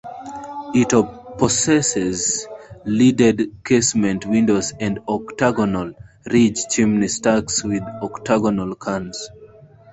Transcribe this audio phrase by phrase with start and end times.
[0.73, 0.91] It
[1.37, 2.47] possesses
[2.85, 5.93] leaded casement windows and octagonal
[6.25, 9.29] ridge chimney stacks with octagonal cans.